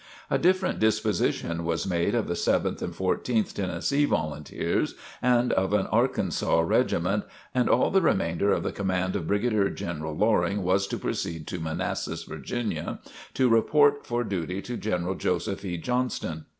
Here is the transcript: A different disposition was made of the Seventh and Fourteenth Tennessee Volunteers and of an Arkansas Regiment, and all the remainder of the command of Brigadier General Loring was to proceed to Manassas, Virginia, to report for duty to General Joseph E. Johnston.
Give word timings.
A 0.31 0.39
different 0.39 0.79
disposition 0.79 1.63
was 1.63 1.85
made 1.85 2.15
of 2.15 2.27
the 2.27 2.35
Seventh 2.35 2.81
and 2.81 2.95
Fourteenth 2.95 3.53
Tennessee 3.53 4.05
Volunteers 4.05 4.95
and 5.21 5.53
of 5.53 5.73
an 5.73 5.85
Arkansas 5.85 6.61
Regiment, 6.61 7.23
and 7.53 7.69
all 7.69 7.91
the 7.91 8.01
remainder 8.01 8.51
of 8.51 8.63
the 8.63 8.71
command 8.71 9.15
of 9.15 9.27
Brigadier 9.27 9.69
General 9.69 10.15
Loring 10.17 10.63
was 10.63 10.87
to 10.87 10.97
proceed 10.97 11.45
to 11.49 11.59
Manassas, 11.59 12.23
Virginia, 12.23 12.99
to 13.35 13.47
report 13.47 14.07
for 14.07 14.23
duty 14.23 14.59
to 14.63 14.75
General 14.75 15.13
Joseph 15.13 15.63
E. 15.63 15.77
Johnston. 15.77 16.45